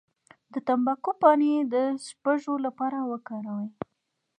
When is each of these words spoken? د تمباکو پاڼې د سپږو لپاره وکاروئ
د 0.53 0.55
تمباکو 0.67 1.11
پاڼې 1.21 1.53
د 1.73 1.75
سپږو 2.07 2.55
لپاره 2.65 2.97
وکاروئ 3.11 3.67